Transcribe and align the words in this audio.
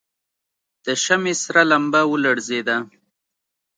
د 0.85 0.87
شمعې 1.03 1.33
سره 1.43 1.61
لمبه 1.71 2.01
ولړزېده. 2.07 2.77